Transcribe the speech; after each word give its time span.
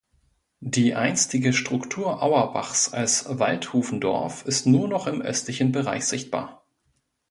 Die 0.65 0.95
einstige 0.95 1.53
Struktur 1.53 2.23
Auerbachs 2.23 2.91
als 2.91 3.37
Waldhufendorf 3.37 4.43
ist 4.47 4.65
nur 4.65 4.87
noch 4.87 5.05
im 5.05 5.21
östlichen 5.21 5.71
Bereich 5.71 6.07
sichtbar. 6.07 6.65